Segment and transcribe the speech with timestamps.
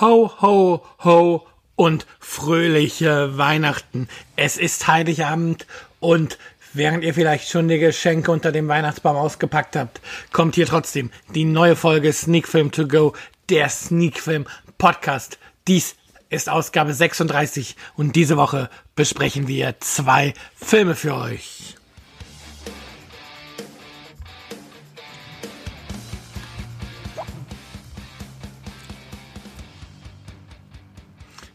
[0.00, 4.08] Ho, ho, ho und fröhliche Weihnachten.
[4.36, 5.66] Es ist Heiligabend
[5.98, 6.38] und
[6.72, 10.00] während ihr vielleicht schon die Geschenke unter dem Weihnachtsbaum ausgepackt habt,
[10.32, 13.14] kommt hier trotzdem die neue Folge Sneak Film to go,
[13.48, 14.46] der Sneak Film
[14.78, 15.36] Podcast.
[15.66, 15.96] Dies
[16.30, 21.77] ist Ausgabe 36 und diese Woche besprechen wir zwei Filme für euch.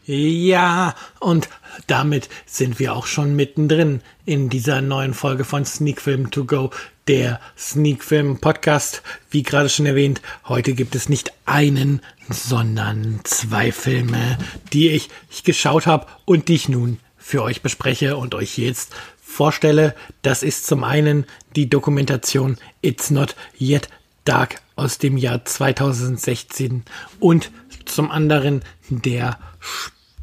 [0.06, 1.48] Ja, und
[1.86, 6.70] damit sind wir auch schon mittendrin in dieser neuen Folge von Sneak Film To Go,
[7.08, 9.02] der Sneak Film Podcast.
[9.30, 14.36] Wie gerade schon erwähnt, heute gibt es nicht einen, sondern zwei Filme,
[14.74, 15.08] die ich,
[15.42, 19.94] geschaut habe und die ich nun für euch bespreche und euch jetzt vorstelle.
[20.20, 21.24] Das ist zum einen
[21.56, 23.88] die Dokumentation It's Not Yet
[24.24, 26.84] Dark aus dem Jahr 2016
[27.20, 27.50] und
[27.86, 29.38] zum anderen der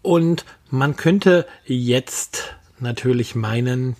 [0.00, 3.96] Und man könnte jetzt natürlich meinen,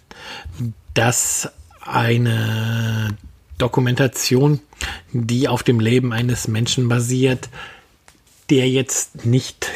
[0.94, 1.50] dass
[1.82, 3.16] eine
[3.58, 4.60] Dokumentation,
[5.12, 7.50] die auf dem Leben eines Menschen basiert,
[8.48, 9.68] der jetzt nicht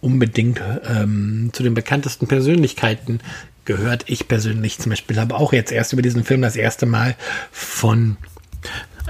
[0.00, 3.20] unbedingt ähm, zu den bekanntesten Persönlichkeiten
[3.64, 4.04] gehört.
[4.06, 7.16] Ich persönlich zum Beispiel habe auch jetzt erst über diesen Film das erste Mal
[7.50, 8.16] von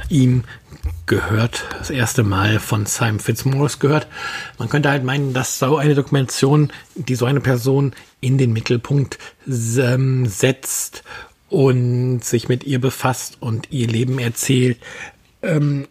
[0.08, 0.44] ihm
[1.06, 4.08] gehört, das erste Mal von Simon Fitzmaurice gehört.
[4.58, 9.18] Man könnte halt meinen, dass so eine Dokumentation, die so eine Person in den Mittelpunkt
[9.46, 11.04] ähm, setzt
[11.48, 14.78] und sich mit ihr befasst und ihr Leben erzählt,
[15.42, 15.86] ähm,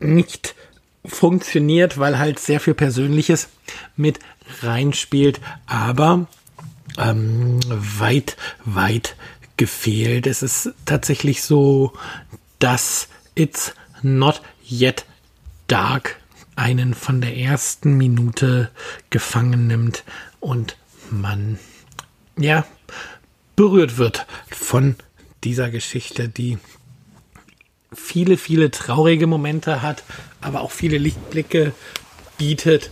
[0.00, 0.54] nicht
[1.04, 3.48] funktioniert, weil halt sehr viel Persönliches
[3.96, 4.18] mit
[4.62, 6.26] reinspielt, aber
[6.98, 9.16] ähm, weit, weit
[9.56, 10.26] gefehlt.
[10.26, 11.92] Es ist tatsächlich so,
[12.58, 15.06] dass It's Not Yet
[15.66, 16.16] Dark
[16.56, 18.70] einen von der ersten Minute
[19.10, 20.04] gefangen nimmt
[20.40, 20.76] und
[21.10, 21.58] man,
[22.38, 22.64] ja,
[23.56, 24.96] berührt wird von
[25.42, 26.58] dieser Geschichte, die
[27.92, 30.02] viele, viele traurige Momente hat,
[30.40, 31.72] aber auch viele Lichtblicke
[32.38, 32.90] bietet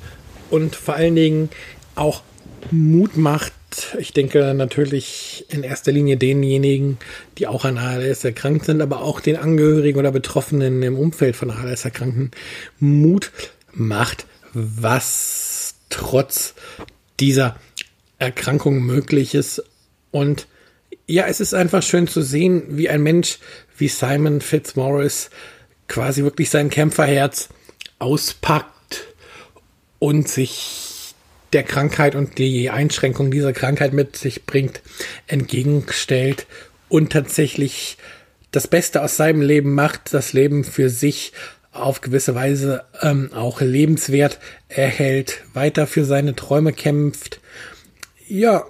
[0.53, 1.49] und vor allen Dingen
[1.95, 2.23] auch
[2.71, 3.53] Mut macht.
[3.99, 6.99] Ich denke natürlich in erster Linie denjenigen,
[7.39, 11.51] die auch an ALS erkrankt sind, aber auch den Angehörigen oder Betroffenen im Umfeld von
[11.51, 12.31] ALS Erkrankten
[12.79, 13.33] Mut
[13.73, 16.55] macht, was trotz
[17.19, 17.57] dieser
[18.19, 19.63] Erkrankung möglich ist
[20.11, 20.47] und
[21.07, 23.39] ja, es ist einfach schön zu sehen, wie ein Mensch
[23.77, 25.31] wie Simon Fitzmaurice
[25.89, 27.49] quasi wirklich sein Kämpferherz
[27.99, 28.72] auspackt
[30.03, 31.15] und sich
[31.53, 34.83] der Krankheit und die Einschränkung dieser Krankheit mit sich bringt,
[35.29, 36.49] entgegenstellt
[36.89, 37.99] und tatsächlich
[38.51, 41.33] das Beste aus seinem Leben macht, das Leben für sich
[41.71, 47.39] auf gewisse Weise ähm, auch lebenswert erhält, weiter für seine Träume kämpft.
[48.27, 48.65] Ja,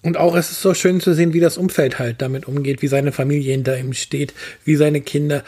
[0.00, 2.88] und auch es ist so schön zu sehen, wie das Umfeld halt damit umgeht, wie
[2.88, 4.32] seine Familie hinter ihm steht,
[4.64, 5.44] wie seine Kinder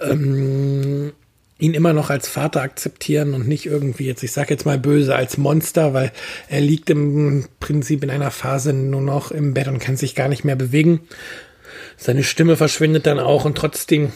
[0.00, 1.14] ähm,
[1.62, 5.14] ihn immer noch als Vater akzeptieren und nicht irgendwie jetzt, ich sag jetzt mal böse,
[5.14, 6.10] als Monster, weil
[6.48, 10.26] er liegt im Prinzip in einer Phase nur noch im Bett und kann sich gar
[10.28, 11.02] nicht mehr bewegen.
[11.96, 14.10] Seine Stimme verschwindet dann auch und trotzdem,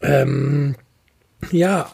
[0.00, 0.76] ähm,
[1.50, 1.92] ja,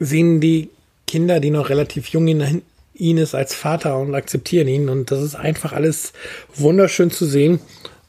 [0.00, 0.70] sehen die
[1.06, 2.62] Kinder, die noch relativ jung in,
[2.94, 4.88] ihn ist als Vater und akzeptieren ihn.
[4.88, 6.12] Und das ist einfach alles
[6.52, 7.60] wunderschön zu sehen.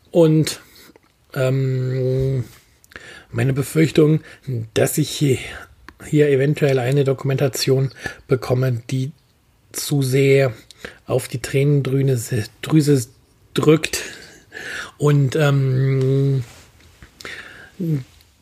[0.09, 0.61] Und
[1.35, 2.43] ähm,
[3.33, 4.21] meine Befürchtung,
[4.73, 5.37] dass sich hier
[6.05, 7.91] hier eventuell eine Dokumentation
[8.27, 9.11] bekomme, die
[9.71, 10.53] zu sehr
[11.05, 13.07] auf die Tränendrüse Drüse
[13.53, 14.01] drückt
[14.97, 16.43] und ähm,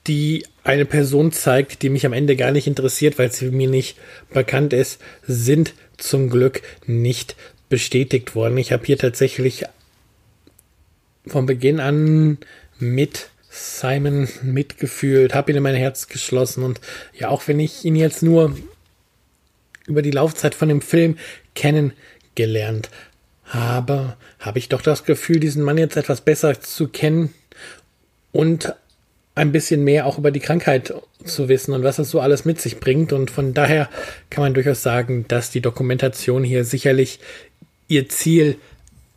[0.07, 3.97] die eine Person zeigt, die mich am Ende gar nicht interessiert, weil sie mir nicht
[4.33, 7.35] bekannt ist, sind zum Glück nicht
[7.69, 8.57] bestätigt worden.
[8.57, 9.63] Ich habe hier tatsächlich
[11.27, 12.39] von Beginn an
[12.79, 16.80] mit Simon mitgefühlt, habe ihn in mein Herz geschlossen und
[17.13, 18.56] ja, auch wenn ich ihn jetzt nur
[19.88, 21.18] über die Laufzeit von dem Film
[21.53, 22.89] kennengelernt
[23.44, 27.33] habe, habe ich doch das Gefühl, diesen Mann jetzt etwas besser zu kennen
[28.31, 28.74] und
[29.36, 30.94] ein bisschen mehr auch über die Krankheit
[31.24, 33.13] zu wissen und was es so alles mit sich bringt.
[33.13, 33.89] Und von daher
[34.30, 37.19] kann man durchaus sagen, dass die Dokumentation hier sicherlich
[37.88, 38.57] ihr Ziel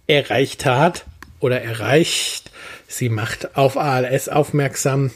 [0.07, 1.05] erreicht hat
[1.41, 2.51] oder erreicht.
[2.96, 5.11] Sie macht auf ALS aufmerksam,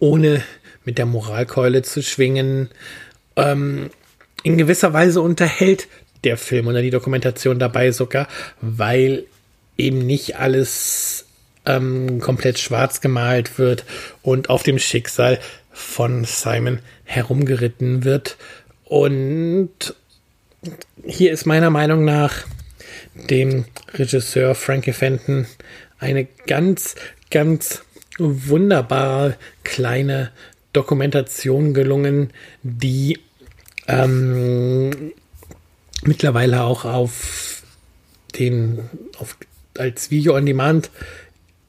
[0.00, 0.42] ohne
[0.84, 2.70] mit der Moralkeule zu schwingen.
[3.36, 3.90] Ähm,
[4.42, 5.86] in gewisser Weise unterhält
[6.24, 8.26] der Film oder die Dokumentation dabei sogar,
[8.60, 9.26] weil
[9.78, 11.26] eben nicht alles
[11.66, 13.84] ähm, komplett schwarz gemalt wird
[14.22, 15.38] und auf dem Schicksal
[15.70, 18.36] von Simon herumgeritten wird.
[18.86, 19.94] Und
[21.06, 22.44] hier ist meiner Meinung nach
[23.14, 25.46] dem Regisseur Frankie Fenton
[26.02, 26.96] eine ganz,
[27.30, 27.82] ganz
[28.18, 30.32] wunderbare kleine
[30.72, 32.32] Dokumentation gelungen,
[32.62, 33.20] die
[33.86, 35.12] ähm,
[36.02, 37.62] mittlerweile auch auf
[38.38, 38.80] den
[39.18, 39.36] auf,
[39.78, 40.90] als Video on Demand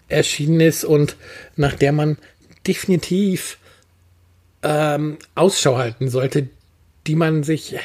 [0.07, 1.15] erschienen ist und
[1.55, 2.17] nach der man
[2.65, 3.57] definitiv
[4.63, 6.49] ähm, Ausschau halten sollte,
[7.05, 7.77] die man sich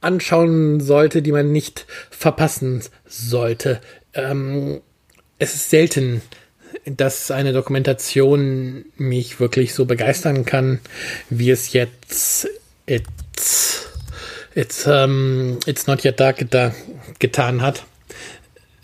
[0.00, 3.80] anschauen sollte, die man nicht verpassen sollte.
[4.14, 4.80] Ähm,
[5.44, 6.22] es ist selten,
[6.86, 10.80] dass eine Dokumentation mich wirklich so begeistern kann,
[11.30, 12.48] wie es jetzt
[12.86, 13.86] It's,
[14.54, 16.74] it's, um, it's Not Yet Dark geta
[17.18, 17.84] getan hat.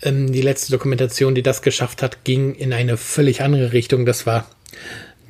[0.01, 4.05] Ähm, die letzte Dokumentation, die das geschafft hat, ging in eine völlig andere Richtung.
[4.05, 4.49] Das war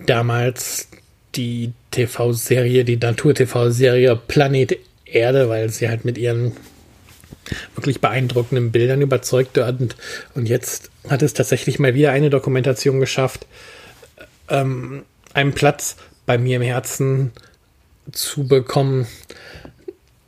[0.06, 0.88] damals
[1.36, 6.54] die TV-Serie, die Natur-TV-Serie Planet Erde, weil sie halt mit ihren
[7.76, 9.96] wirklich beeindruckenden Bildern überzeugt und,
[10.36, 13.46] und jetzt hat es tatsächlich mal wieder eine Dokumentation geschafft,
[14.50, 15.96] ähm, einen Platz
[16.26, 17.32] bei mir im Herzen
[18.12, 19.08] zu bekommen,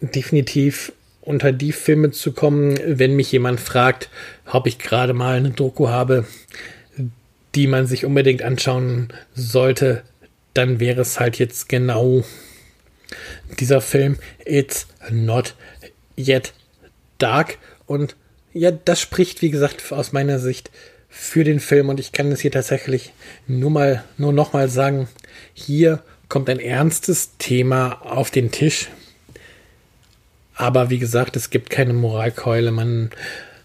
[0.02, 0.92] definitiv
[1.22, 4.10] unter die Filme zu kommen, wenn mich jemand fragt,
[4.46, 6.26] ob ich gerade mal eine Doku habe,
[7.56, 10.04] die man sich unbedingt anschauen sollte,
[10.54, 12.24] dann wäre es halt jetzt genau
[13.60, 14.18] dieser Film.
[14.46, 15.56] It's Not
[16.18, 16.54] Yet
[17.24, 18.16] Dark und
[18.54, 20.70] ja, das spricht wie gesagt aus meiner Sicht
[21.10, 23.14] für den Film und ich kann es hier tatsächlich
[23.48, 25.08] nur mal nur noch mal sagen,
[25.54, 28.90] hier kommt ein ernstes Thema auf den Tisch.
[30.56, 32.72] Aber wie gesagt, es gibt keine Moralkeule.
[32.72, 33.12] Man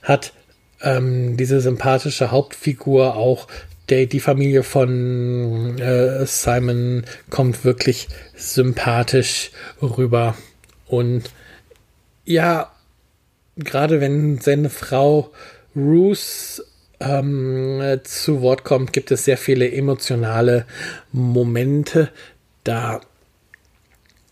[0.03, 0.33] hat
[0.83, 3.49] ähm, diese sympathische Hauptfigur auch
[3.89, 9.51] der, die Familie von äh, Simon kommt wirklich sympathisch
[9.81, 10.37] rüber.
[10.87, 11.31] Und
[12.25, 12.71] ja,
[13.59, 15.33] gerade wenn seine Frau
[15.77, 16.63] Ruth
[17.01, 20.67] ähm, zu Wort kommt, gibt es sehr viele emotionale
[21.13, 22.11] Momente.
[22.65, 23.01] Da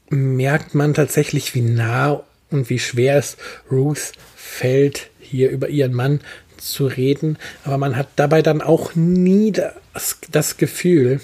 [0.09, 3.37] merkt man tatsächlich, wie nah und wie schwer es
[3.71, 6.21] Ruth fällt, hier über ihren Mann
[6.57, 11.21] zu reden, aber man hat dabei dann auch nie das, das Gefühl,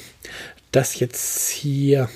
[0.73, 2.09] dass jetzt hier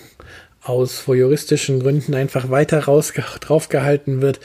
[0.63, 4.41] aus voyeuristischen Gründen einfach weiter raus, draufgehalten wird,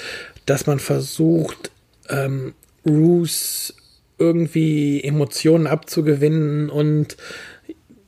[0.52, 1.72] dass man versucht,
[2.10, 2.54] ähm,
[2.86, 3.74] Ruth
[4.18, 7.16] irgendwie Emotionen abzugewinnen und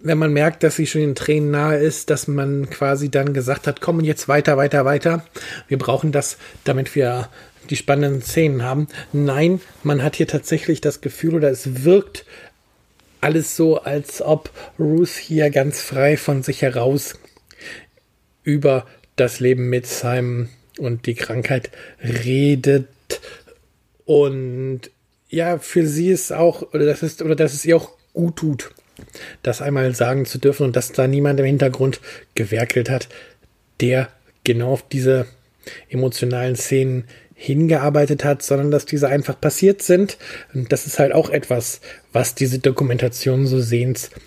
[0.01, 3.65] wenn man merkt, dass sie schon in Tränen nahe ist, dass man quasi dann gesagt
[3.65, 5.25] hat, kommen jetzt weiter, weiter, weiter.
[5.69, 7.29] Wir brauchen das, damit wir
[7.69, 8.89] die spannenden Szenen haben.
[9.13, 12.25] Nein, man hat hier tatsächlich das Gefühl oder es wirkt
[13.21, 17.17] alles so, als ob Ruth hier ganz frei von sich heraus
[18.43, 18.85] über
[19.15, 22.87] das Leben mit Simon und die Krankheit redet.
[24.05, 24.81] Und
[25.29, 28.71] ja, für sie ist auch, oder das ist, oder dass es ihr auch gut tut,
[29.41, 31.99] das einmal sagen zu dürfen und dass da niemand im Hintergrund
[32.35, 33.07] gewerkelt hat,
[33.81, 34.09] der
[34.43, 35.25] genau auf diese
[35.89, 40.17] emotionalen Szenen hingearbeitet hat, sondern dass diese einfach passiert sind.
[40.53, 44.21] Und das ist halt auch etwas, was diese Dokumentation so sehenswert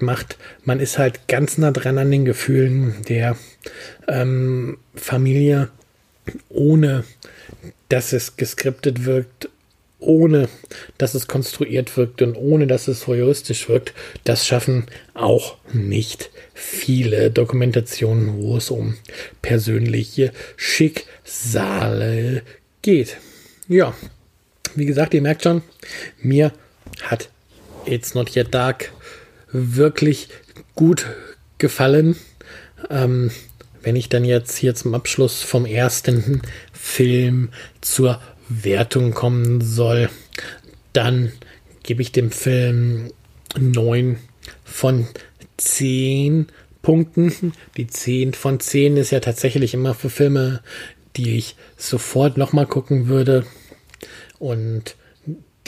[0.00, 0.36] macht.
[0.64, 3.36] Man ist halt ganz nah dran an den Gefühlen der
[4.08, 5.68] ähm, Familie,
[6.48, 7.04] ohne
[7.88, 9.48] dass es geskriptet wirkt,
[10.00, 10.48] ohne
[10.98, 13.94] dass es konstruiert wirkt und ohne dass es voyeuristisch wirkt.
[14.24, 18.96] Das schaffen auch nicht viele Dokumentationen, wo es um
[19.40, 22.42] persönliche Schicksale
[22.82, 23.16] geht.
[23.68, 23.94] Ja,
[24.74, 25.62] wie gesagt, ihr merkt schon,
[26.20, 26.52] mir
[27.02, 27.30] hat
[27.86, 28.92] It's Not Yet Dark
[29.54, 30.28] wirklich
[30.74, 31.06] gut
[31.58, 32.16] gefallen.
[32.90, 33.30] Ähm,
[33.82, 36.42] wenn ich dann jetzt hier zum Abschluss vom ersten
[36.72, 40.10] Film zur Wertung kommen soll,
[40.92, 41.32] dann
[41.82, 43.12] gebe ich dem Film
[43.58, 44.18] 9
[44.64, 45.06] von
[45.56, 46.48] 10
[46.82, 47.52] Punkten.
[47.76, 50.60] Die 10 von 10 ist ja tatsächlich immer für Filme,
[51.16, 53.46] die ich sofort nochmal gucken würde
[54.38, 54.96] und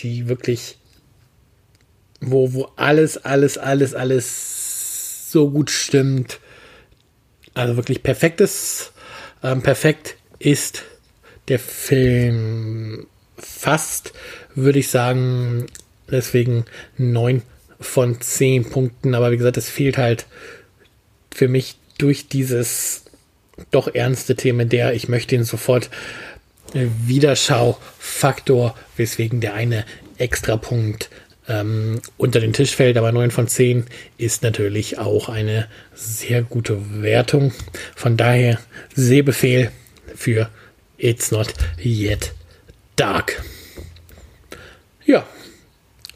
[0.00, 0.78] die wirklich,
[2.26, 6.40] wo, wo alles, alles, alles, alles so gut stimmt.
[7.54, 8.92] Also wirklich perfektes,
[9.42, 10.84] ähm, perfekt ist
[11.48, 13.06] der Film
[13.38, 14.12] fast,
[14.54, 15.66] würde ich sagen,
[16.10, 16.64] deswegen
[16.98, 17.42] neun
[17.80, 19.14] von zehn Punkten.
[19.14, 20.26] Aber wie gesagt, es fehlt halt
[21.34, 23.04] für mich durch dieses
[23.70, 25.88] doch ernste Thema der, ich möchte ihn sofort
[26.74, 29.84] äh, Wiederschaufaktor, weswegen der eine
[30.18, 31.10] Extrapunkt
[31.48, 33.86] ähm, unter den Tisch fällt, aber 9 von 10
[34.18, 37.52] ist natürlich auch eine sehr gute Wertung.
[37.94, 38.58] Von daher
[38.94, 39.70] Sehbefehl
[40.14, 40.50] für
[40.98, 42.32] It's Not Yet
[42.96, 43.42] Dark.
[45.04, 45.26] Ja,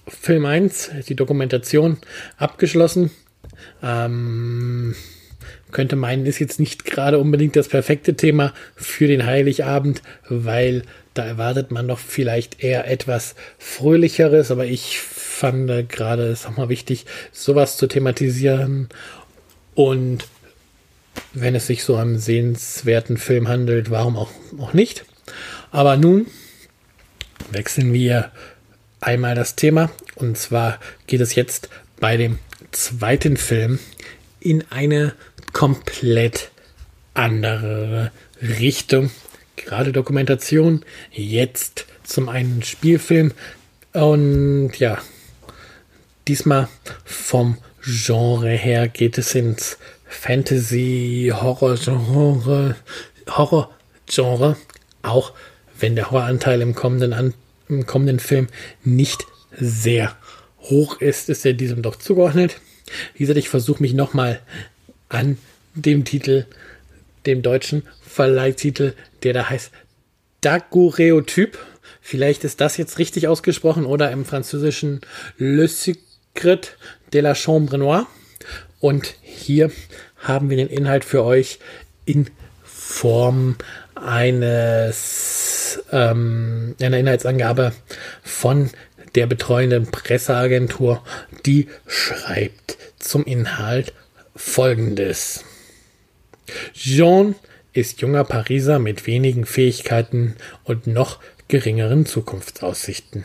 [0.09, 1.99] Film 1, die Dokumentation
[2.37, 3.11] abgeschlossen.
[3.83, 4.95] Ähm,
[5.71, 10.83] könnte meinen, ist jetzt nicht gerade unbedingt das perfekte Thema für den Heiligabend, weil
[11.21, 16.71] da erwartet man noch vielleicht eher etwas Fröhlicheres, aber ich fand gerade es auch mal
[16.71, 18.89] wichtig, sowas zu thematisieren
[19.75, 20.27] und
[21.35, 25.05] wenn es sich so einen sehenswerten Film handelt, warum auch, auch nicht.
[25.71, 26.27] Aber nun
[27.51, 28.31] wechseln wir
[29.01, 29.91] einmal das Thema.
[30.15, 32.39] Und zwar geht es jetzt bei dem
[32.71, 33.79] zweiten Film
[34.41, 35.13] in eine
[35.53, 36.51] komplett
[37.13, 38.11] andere
[38.41, 39.11] Richtung.
[39.65, 43.33] Gerade Dokumentation, jetzt zum einen Spielfilm.
[43.93, 44.99] Und ja,
[46.29, 46.69] diesmal
[47.05, 52.77] vom Genre her geht es ins Fantasy, Horror-Genre,
[53.29, 54.57] Horror-Genre,
[55.03, 55.33] auch
[55.79, 57.35] wenn der Horroranteil im kommenden, An
[57.69, 58.49] im kommenden Film
[58.85, 59.25] nicht
[59.57, 60.15] sehr
[60.59, 62.57] hoch ist, ist er diesem doch zugeordnet.
[63.15, 64.41] Wie gesagt, ich versuche mich nochmal
[65.09, 65.39] an
[65.75, 66.47] dem Titel,
[67.27, 69.73] dem deutschen Verleihtitel, der da heißt
[70.41, 71.59] Daguerreotyp.
[72.01, 75.01] Vielleicht ist das jetzt richtig ausgesprochen oder im französischen
[75.37, 76.77] Le Secret
[77.13, 78.07] de la Chambre Noire.
[78.81, 79.71] Und hier
[80.17, 81.59] haben wir den Inhalt für euch
[82.07, 82.31] in
[82.65, 83.57] Form
[83.95, 87.73] eines ähm, einer Inhaltsangabe
[88.23, 88.71] von
[89.15, 91.03] der betreuenden Presseagentur,
[91.47, 93.93] die schreibt zum Inhalt
[94.35, 95.45] folgendes.
[96.75, 97.35] Jean
[97.73, 103.25] ist junger Pariser mit wenigen Fähigkeiten und noch geringeren Zukunftsaussichten.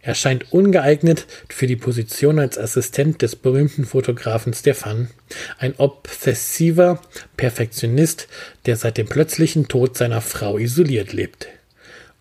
[0.00, 5.10] Er scheint ungeeignet für die Position als Assistent des berühmten Fotografen Stefan,
[5.58, 7.02] ein obsessiver
[7.36, 8.28] Perfektionist,
[8.66, 11.48] der seit dem plötzlichen Tod seiner Frau isoliert lebt.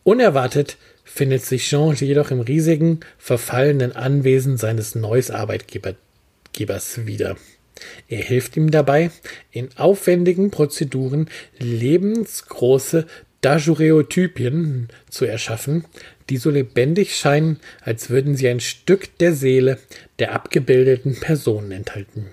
[0.03, 7.37] Unerwartet findet sich Jean jedoch im riesigen, verfallenen Anwesen seines neues Arbeitgebers wieder.
[8.07, 9.11] Er hilft ihm dabei,
[9.51, 11.29] in aufwendigen Prozeduren
[11.59, 13.05] lebensgroße
[13.41, 15.85] Daguerreotypien zu erschaffen,
[16.29, 19.79] die so lebendig scheinen, als würden sie ein Stück der Seele
[20.19, 22.27] der abgebildeten Personen enthalten.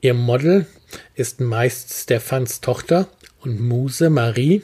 [0.00, 0.66] Ihr Model
[1.14, 3.08] ist meist Stephans Tochter
[3.40, 4.62] und Muse Marie,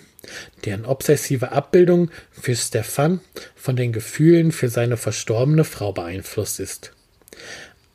[0.64, 3.20] deren obsessive Abbildung für Stefan
[3.54, 6.92] von den Gefühlen für seine verstorbene Frau beeinflusst ist.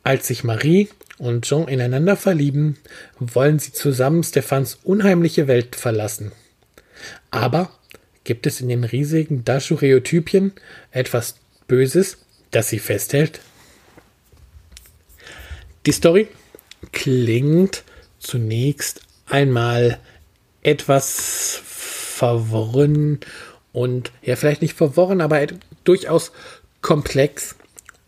[0.06, 2.76] Als sich Marie und Jean ineinander verlieben,
[3.18, 6.30] wollen sie zusammen Stephans unheimliche Welt verlassen.
[7.32, 7.72] Aber
[8.22, 10.52] gibt es in den riesigen Daguerreotypien
[10.92, 12.18] etwas Böses,
[12.52, 13.40] das sie festhält?
[15.86, 16.28] Die Story
[16.92, 17.82] klingt
[18.20, 19.98] zunächst einmal
[20.62, 23.18] etwas verworren
[23.72, 25.44] und ja, vielleicht nicht verworren, aber
[25.82, 26.30] durchaus
[26.80, 27.56] komplex.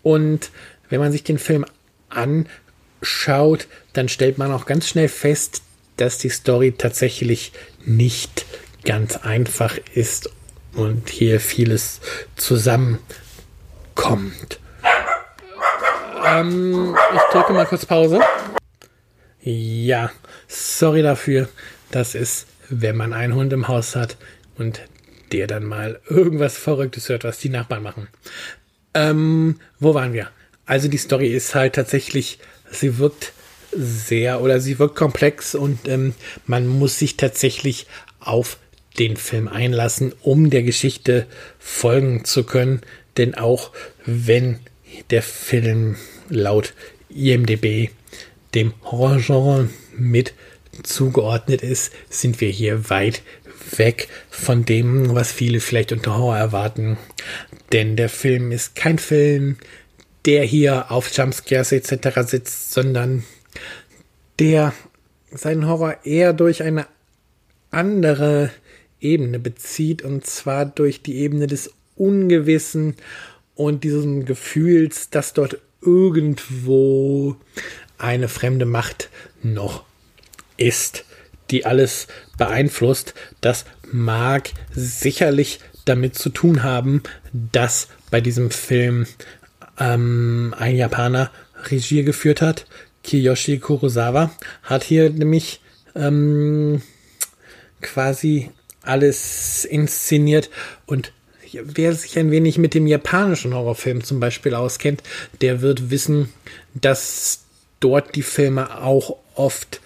[0.04, 0.52] Und
[0.90, 1.64] wenn man sich den Film
[2.10, 5.62] anschaut, dann stellt man auch ganz schnell fest,
[5.96, 7.52] dass die Story tatsächlich
[7.84, 8.46] nicht
[8.84, 10.30] ganz einfach ist
[10.72, 12.00] und hier vieles
[12.36, 13.00] zusammenkommt.
[16.24, 18.20] Ähm, ich drücke mal kurz Pause.
[19.40, 20.10] Ja,
[20.46, 21.48] sorry dafür.
[21.90, 24.16] Das ist, wenn man einen Hund im Haus hat
[24.56, 24.82] und
[25.32, 28.08] der dann mal irgendwas Verrücktes hört, was die Nachbarn machen.
[28.94, 30.28] Ähm, wo waren wir?
[30.68, 32.38] Also die Story ist halt tatsächlich,
[32.70, 33.32] sie wirkt
[33.72, 36.14] sehr oder sie wirkt komplex und ähm,
[36.46, 37.86] man muss sich tatsächlich
[38.20, 38.58] auf
[38.98, 41.26] den Film einlassen, um der Geschichte
[41.58, 42.82] folgen zu können.
[43.16, 43.70] Denn auch
[44.04, 44.58] wenn
[45.08, 45.96] der Film
[46.28, 46.74] laut
[47.08, 47.88] IMDB
[48.54, 50.34] dem Horrorgenre mit
[50.82, 53.22] zugeordnet ist, sind wir hier weit
[53.74, 56.98] weg von dem, was viele vielleicht unter Horror erwarten.
[57.72, 59.56] Denn der Film ist kein Film,
[60.24, 62.20] der hier auf Jumpscares etc.
[62.26, 63.24] sitzt, sondern
[64.38, 64.72] der
[65.30, 66.86] seinen Horror eher durch eine
[67.70, 68.50] andere
[69.00, 72.94] Ebene bezieht, und zwar durch die Ebene des Ungewissen
[73.54, 77.36] und diesem Gefühls, dass dort irgendwo
[77.98, 79.10] eine fremde Macht
[79.42, 79.84] noch
[80.56, 81.04] ist,
[81.50, 82.06] die alles
[82.36, 83.14] beeinflusst.
[83.40, 89.06] Das mag sicherlich damit zu tun haben, dass bei diesem Film
[89.78, 91.30] ähm, ein Japaner
[91.70, 92.66] Regie geführt hat.
[93.04, 94.30] Kiyoshi Kurosawa
[94.62, 95.60] hat hier nämlich
[95.94, 96.82] ähm,
[97.80, 98.50] quasi
[98.82, 100.50] alles inszeniert
[100.86, 101.12] und
[101.52, 105.02] wer sich ein wenig mit dem japanischen Horrorfilm zum Beispiel auskennt,
[105.40, 106.32] der wird wissen,
[106.74, 107.44] dass
[107.80, 109.80] dort die Filme auch oft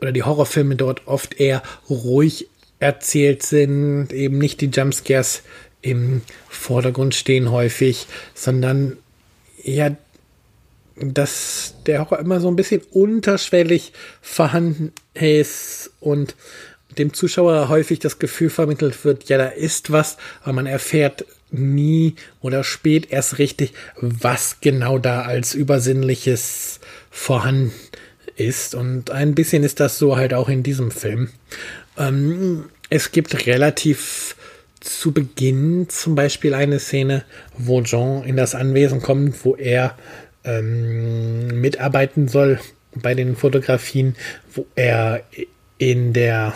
[0.00, 5.42] oder die Horrorfilme dort oft eher ruhig erzählt sind, eben nicht die Jumpscares
[5.84, 8.96] im Vordergrund stehen häufig, sondern
[9.62, 9.94] ja,
[10.96, 16.36] dass der Horror immer so ein bisschen unterschwellig vorhanden ist und
[16.96, 22.14] dem Zuschauer häufig das Gefühl vermittelt wird, ja, da ist was, aber man erfährt nie
[22.40, 27.72] oder spät erst richtig, was genau da als Übersinnliches vorhanden
[28.36, 28.74] ist.
[28.74, 31.30] Und ein bisschen ist das so halt auch in diesem Film.
[31.98, 34.36] Ähm, es gibt relativ
[34.84, 37.24] zu Beginn zum Beispiel eine Szene,
[37.56, 39.96] wo Jean in das Anwesen kommt, wo er
[40.44, 42.60] ähm, mitarbeiten soll
[42.94, 44.14] bei den Fotografien,
[44.52, 45.22] wo er
[45.78, 46.54] in der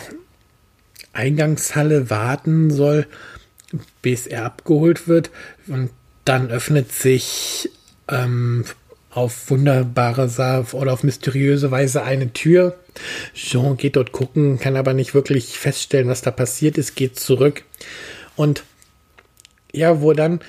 [1.11, 3.07] Eingangshalle warten soll,
[4.01, 5.31] bis er abgeholt wird.
[5.67, 5.89] Und
[6.23, 7.69] dann öffnet sich
[8.07, 8.63] ähm,
[9.09, 12.77] auf wunderbare oder auf mysteriöse Weise eine Tür.
[13.33, 17.63] Jean geht dort gucken, kann aber nicht wirklich feststellen, was da passiert ist, geht zurück.
[18.39, 18.63] Und
[19.73, 20.39] ja, wo dann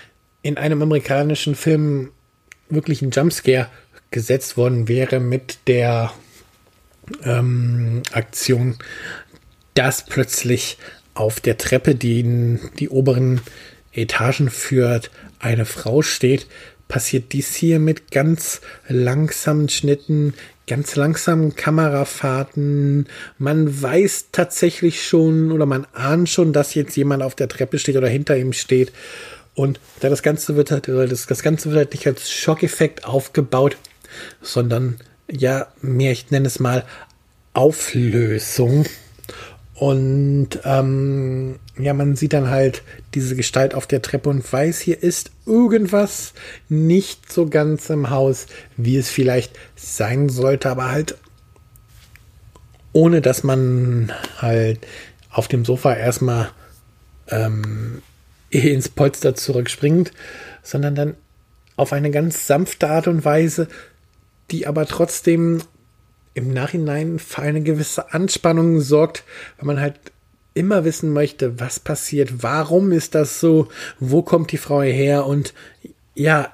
[0.42, 2.12] in einem amerikanischen Film
[2.68, 3.68] wirklich ein Jumpscare
[4.12, 6.12] gesetzt worden wäre mit der
[7.24, 8.76] ähm, Aktion,
[9.74, 10.78] dass plötzlich
[11.14, 13.40] auf der Treppe, die in die oberen
[13.90, 16.46] Etagen führt, eine Frau steht,
[16.86, 20.34] passiert dies hier mit ganz langsamen Schnitten,
[20.70, 23.08] ganz langsamen Kamerafahrten.
[23.38, 27.96] Man weiß tatsächlich schon oder man ahnt schon, dass jetzt jemand auf der Treppe steht
[27.96, 28.92] oder hinter ihm steht.
[29.56, 33.78] Und da das Ganze wird halt, das, das Ganze wird halt nicht als Schockeffekt aufgebaut,
[34.42, 36.84] sondern ja, mehr, ich nenne es mal
[37.52, 38.86] Auflösung.
[39.80, 42.82] Und ähm, ja, man sieht dann halt
[43.14, 46.34] diese Gestalt auf der Treppe und weiß, hier ist irgendwas
[46.68, 48.44] nicht so ganz im Haus,
[48.76, 51.16] wie es vielleicht sein sollte, aber halt
[52.92, 54.86] ohne dass man halt
[55.30, 56.50] auf dem Sofa erstmal
[57.28, 58.02] ähm,
[58.50, 60.12] ins Polster zurückspringt,
[60.62, 61.14] sondern dann
[61.76, 63.66] auf eine ganz sanfte Art und Weise,
[64.50, 65.62] die aber trotzdem
[66.40, 69.24] im Nachhinein für eine gewisse Anspannung sorgt,
[69.58, 69.94] weil man halt
[70.54, 75.54] immer wissen möchte, was passiert, warum ist das so, wo kommt die Frau her und
[76.14, 76.52] ja,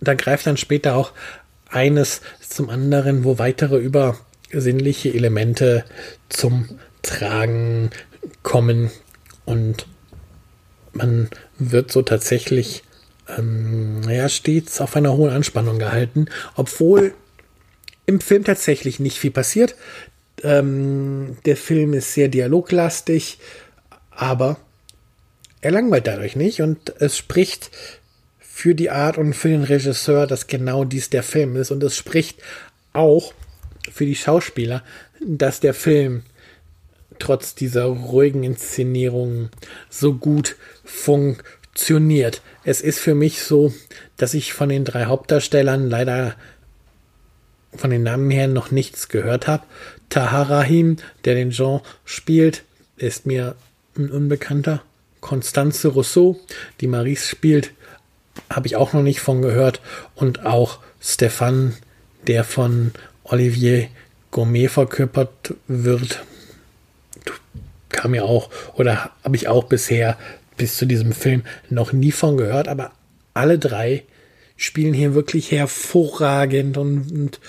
[0.00, 1.12] da greift dann später auch
[1.68, 5.84] eines zum anderen, wo weitere übersinnliche Elemente
[6.28, 6.68] zum
[7.02, 7.90] Tragen
[8.42, 8.90] kommen
[9.44, 9.86] und
[10.92, 11.28] man
[11.58, 12.82] wird so tatsächlich
[13.36, 17.14] ähm, ja, stets auf einer hohen Anspannung gehalten, obwohl
[18.06, 19.74] im Film tatsächlich nicht viel passiert.
[20.42, 23.38] Ähm, der Film ist sehr dialoglastig,
[24.10, 24.58] aber
[25.60, 27.70] er langweilt dadurch nicht und es spricht
[28.38, 31.96] für die Art und für den Regisseur, dass genau dies der Film ist und es
[31.96, 32.38] spricht
[32.92, 33.34] auch
[33.90, 34.82] für die Schauspieler,
[35.24, 36.22] dass der Film
[37.18, 39.50] trotz dieser ruhigen Inszenierung
[39.90, 42.42] so gut funktioniert.
[42.64, 43.72] Es ist für mich so,
[44.16, 46.34] dass ich von den drei Hauptdarstellern leider
[47.78, 49.64] von den Namen her noch nichts gehört habe.
[50.08, 52.64] Taharahim, der den Jean spielt,
[52.96, 53.56] ist mir
[53.96, 54.82] ein Unbekannter.
[55.20, 56.38] Constance Rousseau,
[56.80, 57.72] die Maries spielt,
[58.50, 59.80] habe ich auch noch nicht von gehört.
[60.14, 61.74] Und auch Stefan,
[62.26, 62.92] der von
[63.24, 63.88] Olivier
[64.30, 66.24] Gourmet verkörpert wird,
[67.88, 70.16] kam ja auch, oder habe ich auch bisher
[70.56, 72.68] bis zu diesem Film noch nie von gehört.
[72.68, 72.92] Aber
[73.34, 74.04] alle drei
[74.56, 77.40] spielen hier wirklich hervorragend und, und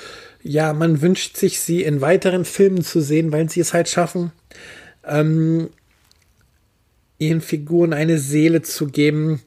[0.43, 4.31] ja, man wünscht sich, sie in weiteren Filmen zu sehen, weil sie es halt schaffen,
[5.05, 5.69] ähm,
[7.19, 9.41] ihren Figuren eine Seele zu geben,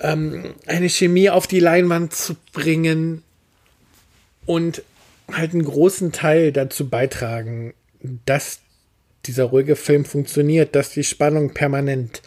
[0.00, 3.22] ähm, eine Chemie auf die Leinwand zu bringen
[4.44, 4.82] und
[5.32, 7.74] halt einen großen Teil dazu beitragen,
[8.24, 8.60] dass
[9.24, 12.22] dieser ruhige Film funktioniert, dass die Spannung permanent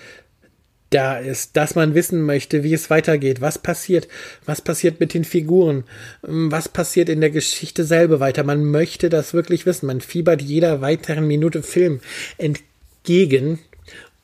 [0.89, 4.07] da ist, dass man wissen möchte, wie es weitergeht, was passiert,
[4.45, 5.83] was passiert mit den Figuren,
[6.27, 8.43] ähm, was passiert in der Geschichte selber weiter.
[8.43, 9.87] Man möchte das wirklich wissen.
[9.87, 11.99] Man fiebert jeder weiteren Minute Film
[12.37, 13.59] entgegen.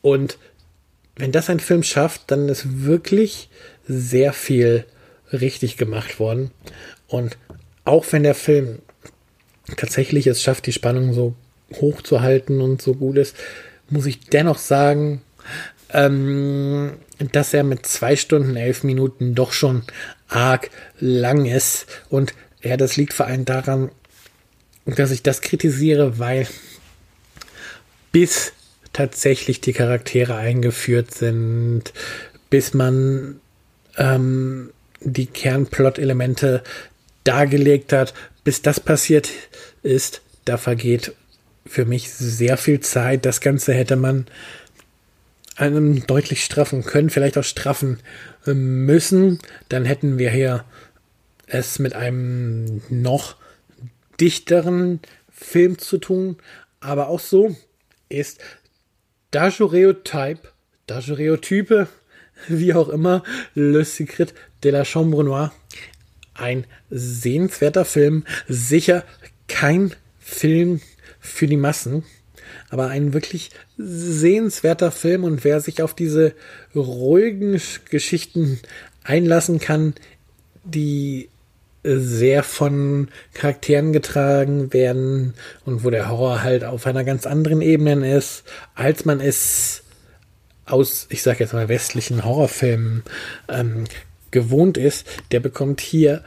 [0.02, 0.38] Und
[1.16, 3.50] wenn das ein Film schafft, dann ist wirklich
[3.88, 4.86] sehr viel
[5.32, 6.52] richtig gemacht worden.
[7.08, 7.38] Und
[7.84, 8.80] auch wenn der Film
[9.78, 11.36] tatsächlich es schafft, die Spannung so
[11.76, 13.36] hoch zu halten und so gut ist,
[13.90, 15.22] muss ich dennoch sagen,
[15.92, 16.94] ähm,
[17.32, 19.84] dass er mit zwei Stunden, elf Minuten doch schon
[20.28, 20.70] arg
[21.00, 21.86] lang ist.
[22.10, 23.92] Und ja, das liegt vor allem daran,
[24.86, 26.48] dass ich das kritisiere, weil
[28.12, 28.54] bis
[28.94, 31.94] tatsächlich die Charaktere eingeführt sind,
[32.50, 33.42] bis man
[33.98, 34.72] ähm,
[35.02, 36.64] die Kernplot-Elemente
[37.24, 39.30] dargelegt hat, bis das passiert
[39.84, 41.14] ist, da vergeht
[41.66, 43.26] für mich sehr viel Zeit.
[43.26, 44.28] Das Ganze hätte man
[45.56, 48.00] einem deutlich straffen können, vielleicht auch straffen
[48.46, 49.40] ähm, müssen,
[49.70, 50.66] dann hätten wir hier
[51.48, 53.36] es mit einem noch
[54.20, 56.38] dichteren Film zu tun.
[56.80, 57.56] Aber auch so
[58.10, 58.40] ist
[59.32, 60.42] Daguerreotype,
[60.88, 61.88] Daguerreotype,
[62.48, 65.52] wie auch immer, Le Secret de la Chambre Noire,
[66.34, 68.26] ein sehenswerter Film.
[68.48, 69.04] Sicher
[69.48, 70.82] kein Film
[71.20, 72.04] für die Massen
[72.70, 76.34] aber ein wirklich sehenswerter Film und wer sich auf diese
[76.76, 78.60] ruhigen Geschichten
[79.04, 79.94] einlassen kann,
[80.64, 81.30] die
[81.84, 88.16] sehr von Charakteren getragen werden und wo der Horror halt auf einer ganz anderen Ebene
[88.16, 89.84] ist, als man es
[90.66, 93.04] aus, ich sag jetzt mal, westlichen Horrorfilmen
[93.48, 93.84] ähm,
[94.32, 96.24] gewohnt ist, der bekommt hier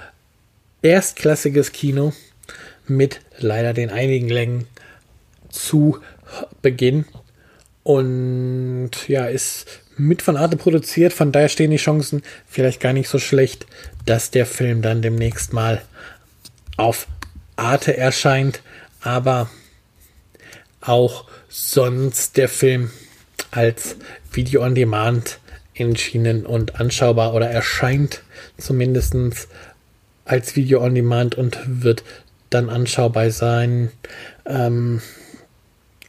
[0.82, 2.12] erstklassiges Kino
[2.86, 4.66] mit leider den einigen Längen
[5.50, 5.98] zu
[6.62, 7.04] Beginn.
[7.82, 13.08] Und ja, ist mit von Arte produziert, von daher stehen die Chancen vielleicht gar nicht
[13.08, 13.66] so schlecht,
[14.06, 15.82] dass der Film dann demnächst mal
[16.76, 17.06] auf
[17.56, 18.60] Arte erscheint,
[19.00, 19.50] aber
[20.80, 22.90] auch sonst der Film
[23.50, 23.96] als
[24.32, 25.40] Video on Demand
[25.74, 28.22] entschieden und anschaubar oder erscheint
[28.56, 29.14] zumindest
[30.24, 32.04] als Video on Demand und wird
[32.50, 33.90] dann anschaubar sein.
[34.46, 35.02] Ähm,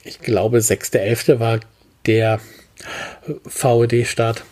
[0.09, 1.39] ich glaube, 6.11.
[1.39, 1.59] war
[2.07, 2.39] der
[3.45, 4.43] VOD-Start.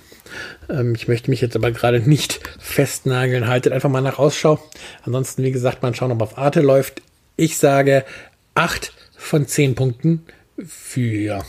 [0.69, 3.47] Ähm, ich möchte mich jetzt aber gerade nicht festnageln.
[3.47, 4.59] Haltet einfach mal nach Ausschau.
[5.03, 7.01] Ansonsten, wie gesagt, mal schauen, ob auf Arte läuft.
[7.37, 8.05] Ich sage
[8.53, 10.25] 8 von 10 Punkten
[10.63, 11.43] für.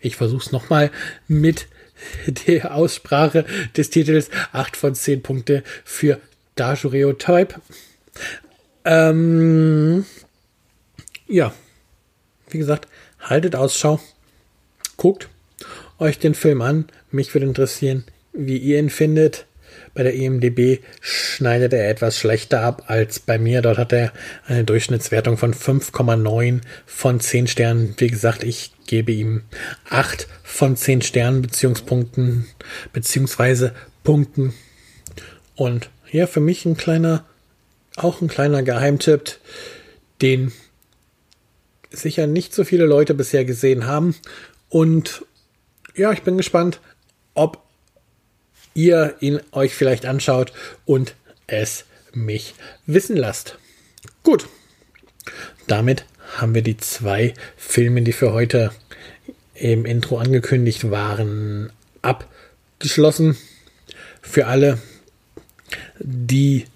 [0.00, 0.90] Ich versuche es nochmal
[1.26, 1.66] mit
[2.46, 4.28] der Aussprache des Titels.
[4.52, 6.20] 8 von 10 Punkte für
[6.56, 7.54] Dajureotype.
[8.84, 10.04] Ähm,
[11.26, 11.54] ja,
[12.50, 12.88] wie gesagt,
[13.28, 14.00] haltet Ausschau,
[14.96, 15.28] guckt
[15.98, 16.86] euch den Film an.
[17.10, 19.46] Mich würde interessieren, wie ihr ihn findet.
[19.94, 23.62] Bei der IMDB schneidet er etwas schlechter ab als bei mir.
[23.62, 24.12] Dort hat er
[24.46, 27.94] eine Durchschnittswertung von 5,9 von 10 Sternen.
[27.96, 29.42] Wie gesagt, ich gebe ihm
[29.88, 32.46] 8 von 10 Sternen Beziehungspunkten
[32.92, 34.54] beziehungsweise Punkten.
[35.54, 37.24] Und ja, für mich ein kleiner,
[37.96, 39.38] auch ein kleiner Geheimtipp,
[40.20, 40.52] den
[41.96, 44.14] sicher nicht so viele Leute bisher gesehen haben.
[44.68, 45.24] Und
[45.94, 46.80] ja, ich bin gespannt,
[47.34, 47.62] ob
[48.74, 50.52] ihr ihn euch vielleicht anschaut
[50.84, 51.14] und
[51.46, 52.54] es mich
[52.86, 53.58] wissen lasst.
[54.22, 54.48] Gut,
[55.66, 56.04] damit
[56.36, 58.72] haben wir die zwei Filme, die für heute
[59.54, 63.36] im Intro angekündigt waren, abgeschlossen.
[64.20, 64.78] Für alle,
[65.98, 66.66] die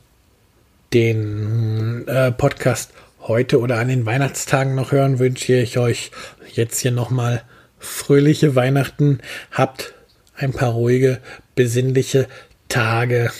[0.92, 2.92] den äh, Podcast
[3.31, 6.11] heute oder an den Weihnachtstagen noch hören, wünsche ich euch
[6.53, 7.45] jetzt hier nochmal
[7.79, 9.21] fröhliche Weihnachten.
[9.53, 9.95] Habt
[10.35, 11.21] ein paar ruhige,
[11.55, 12.27] besinnliche
[12.69, 13.31] Tage.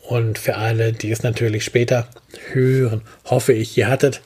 [0.00, 2.08] Und für alle, die es natürlich später
[2.52, 4.22] hören, hoffe ich, ihr hattet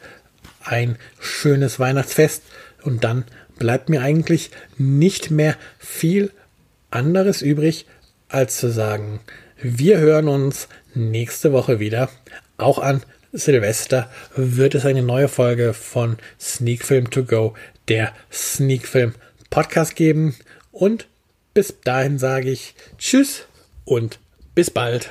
[0.62, 2.44] ein schönes Weihnachtsfest.
[2.84, 3.24] Und dann
[3.58, 6.30] bleibt mir eigentlich nicht mehr viel
[6.92, 7.86] anderes übrig,
[8.28, 9.18] als zu sagen,
[9.60, 12.08] wir hören uns nächste Woche wieder,
[12.56, 17.54] auch an Silvester wird es eine neue Folge von Sneak Film To Go,
[17.88, 19.14] der Sneak Film
[19.50, 20.34] Podcast geben.
[20.72, 21.08] Und
[21.54, 23.46] bis dahin sage ich Tschüss
[23.84, 24.18] und
[24.54, 25.10] bis bald.